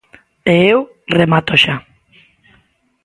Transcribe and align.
E 0.53 0.55
eu 0.73 0.79
remato 1.19 1.53
xa. 1.63 1.75